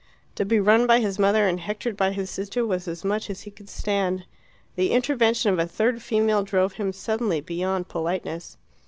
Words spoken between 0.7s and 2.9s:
by his mother and hectored by his sister was